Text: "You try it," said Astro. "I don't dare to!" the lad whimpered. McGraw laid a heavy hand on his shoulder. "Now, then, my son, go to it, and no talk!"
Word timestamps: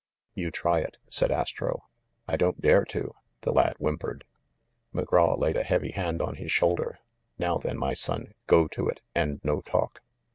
"You 0.33 0.49
try 0.49 0.79
it," 0.79 0.97
said 1.11 1.29
Astro. 1.31 1.83
"I 2.27 2.35
don't 2.35 2.59
dare 2.59 2.85
to!" 2.85 3.13
the 3.41 3.51
lad 3.51 3.75
whimpered. 3.77 4.23
McGraw 4.95 5.37
laid 5.37 5.55
a 5.57 5.61
heavy 5.63 5.91
hand 5.91 6.23
on 6.23 6.37
his 6.37 6.51
shoulder. 6.51 6.97
"Now, 7.37 7.59
then, 7.59 7.77
my 7.77 7.93
son, 7.93 8.33
go 8.47 8.67
to 8.69 8.89
it, 8.89 9.03
and 9.13 9.39
no 9.43 9.61
talk!" 9.61 10.01